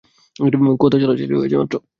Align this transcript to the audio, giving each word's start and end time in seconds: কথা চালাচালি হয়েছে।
কথা 0.79 0.97
চালাচালি 1.01 1.33
হয়েছে। 1.33 1.57